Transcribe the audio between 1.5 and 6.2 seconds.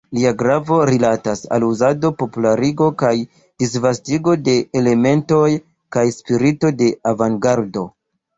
al uzado, popularigo kaj disvastigo de elementoj kaj